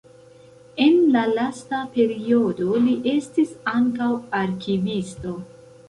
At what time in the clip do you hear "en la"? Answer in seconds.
0.85-1.21